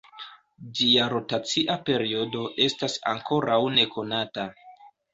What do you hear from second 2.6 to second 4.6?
estas ankoraŭ nekonata.